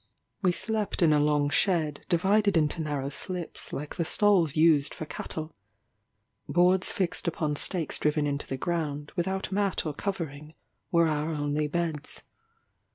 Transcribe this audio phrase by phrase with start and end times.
[0.41, 5.05] We slept in a long shed, divided into narrow slips, like the stalls used for
[5.05, 5.53] cattle.
[6.49, 10.55] Boards fixed upon stakes driven into the ground, without mat or covering,
[10.89, 12.23] were our only beds.